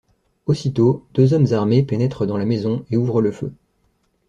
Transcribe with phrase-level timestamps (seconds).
[0.47, 3.53] Aussitôt deux hommes armés pénètrent dans la maison et ouvrent le feu.